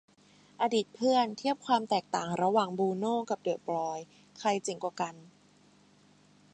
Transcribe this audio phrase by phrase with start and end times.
[0.61, 4.05] อดีตเพื่อน เทียบความแตกต่างระหว่าง บรูโน่ กับ เดอ บรอยน์
[4.39, 5.15] ใครเจ๋งกว่ากัน